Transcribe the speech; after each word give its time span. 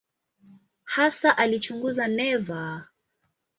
Hasa 0.83 1.37
alichunguza 1.37 2.07
neva. 2.07 2.87